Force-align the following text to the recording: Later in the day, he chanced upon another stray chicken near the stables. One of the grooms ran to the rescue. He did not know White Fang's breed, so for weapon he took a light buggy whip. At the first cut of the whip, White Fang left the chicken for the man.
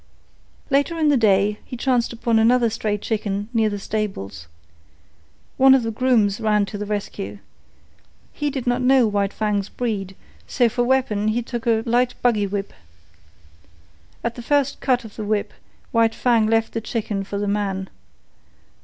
Later 0.71 0.97
in 0.97 1.09
the 1.09 1.15
day, 1.15 1.59
he 1.63 1.77
chanced 1.77 2.11
upon 2.11 2.39
another 2.39 2.71
stray 2.71 2.97
chicken 2.97 3.49
near 3.53 3.69
the 3.69 3.77
stables. 3.77 4.47
One 5.57 5.75
of 5.75 5.83
the 5.83 5.91
grooms 5.91 6.39
ran 6.41 6.65
to 6.65 6.77
the 6.79 6.87
rescue. 6.87 7.37
He 8.33 8.49
did 8.49 8.65
not 8.65 8.81
know 8.81 9.05
White 9.05 9.31
Fang's 9.31 9.69
breed, 9.69 10.15
so 10.47 10.69
for 10.69 10.83
weapon 10.83 11.27
he 11.27 11.43
took 11.43 11.67
a 11.67 11.83
light 11.85 12.15
buggy 12.23 12.47
whip. 12.47 12.73
At 14.23 14.33
the 14.33 14.41
first 14.41 14.79
cut 14.79 15.05
of 15.05 15.17
the 15.17 15.23
whip, 15.23 15.53
White 15.91 16.15
Fang 16.15 16.47
left 16.47 16.73
the 16.73 16.81
chicken 16.81 17.23
for 17.23 17.37
the 17.37 17.47
man. 17.47 17.87